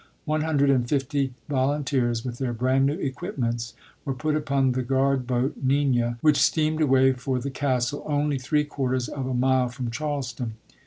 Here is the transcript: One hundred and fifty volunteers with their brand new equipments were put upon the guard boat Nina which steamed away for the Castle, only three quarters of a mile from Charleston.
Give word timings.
One 0.25 0.41
hundred 0.41 0.71
and 0.71 0.89
fifty 0.89 1.31
volunteers 1.47 2.25
with 2.25 2.39
their 2.39 2.53
brand 2.53 2.87
new 2.87 2.93
equipments 2.97 3.75
were 4.03 4.15
put 4.15 4.35
upon 4.35 4.71
the 4.71 4.81
guard 4.81 5.27
boat 5.27 5.57
Nina 5.61 6.17
which 6.21 6.41
steamed 6.41 6.81
away 6.81 7.13
for 7.13 7.37
the 7.37 7.51
Castle, 7.51 8.03
only 8.07 8.39
three 8.39 8.63
quarters 8.63 9.07
of 9.07 9.27
a 9.27 9.35
mile 9.35 9.69
from 9.69 9.91
Charleston. 9.91 10.55